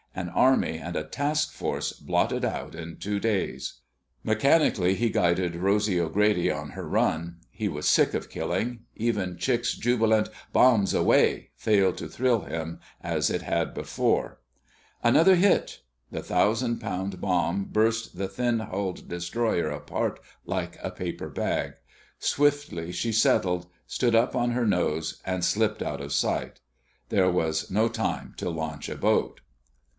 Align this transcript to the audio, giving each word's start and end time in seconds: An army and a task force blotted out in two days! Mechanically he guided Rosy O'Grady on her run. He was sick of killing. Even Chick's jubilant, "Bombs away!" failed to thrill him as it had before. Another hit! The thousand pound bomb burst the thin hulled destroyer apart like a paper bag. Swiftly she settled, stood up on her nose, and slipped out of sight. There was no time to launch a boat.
An 0.15 0.29
army 0.29 0.77
and 0.77 0.95
a 0.95 1.03
task 1.05 1.53
force 1.53 1.93
blotted 1.93 2.43
out 2.43 2.73
in 2.73 2.97
two 2.97 3.19
days! 3.19 3.75
Mechanically 4.23 4.95
he 4.95 5.09
guided 5.09 5.55
Rosy 5.55 6.01
O'Grady 6.01 6.51
on 6.51 6.71
her 6.71 6.85
run. 6.87 7.37
He 7.51 7.69
was 7.69 7.87
sick 7.87 8.13
of 8.15 8.29
killing. 8.29 8.81
Even 8.95 9.37
Chick's 9.37 9.73
jubilant, 9.75 10.27
"Bombs 10.51 10.93
away!" 10.95 11.51
failed 11.55 11.97
to 11.99 12.07
thrill 12.09 12.41
him 12.41 12.79
as 13.01 13.29
it 13.29 13.43
had 13.43 13.73
before. 13.75 14.39
Another 15.03 15.35
hit! 15.35 15.79
The 16.11 16.23
thousand 16.23 16.79
pound 16.79 17.21
bomb 17.21 17.65
burst 17.65 18.17
the 18.17 18.27
thin 18.27 18.59
hulled 18.59 19.07
destroyer 19.07 19.69
apart 19.69 20.19
like 20.45 20.77
a 20.83 20.91
paper 20.91 21.29
bag. 21.29 21.75
Swiftly 22.19 22.91
she 22.91 23.11
settled, 23.13 23.67
stood 23.85 24.15
up 24.15 24.35
on 24.35 24.51
her 24.51 24.65
nose, 24.65 25.21
and 25.25 25.45
slipped 25.45 25.81
out 25.83 26.01
of 26.01 26.11
sight. 26.11 26.59
There 27.09 27.29
was 27.31 27.69
no 27.71 27.87
time 27.87 28.33
to 28.37 28.49
launch 28.49 28.89
a 28.89 28.95
boat. 28.95 29.39